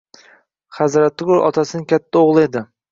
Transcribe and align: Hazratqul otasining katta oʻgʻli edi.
Hazratqul 0.79 1.43
otasining 1.51 1.89
katta 1.95 2.27
oʻgʻli 2.29 2.49
edi. 2.51 2.69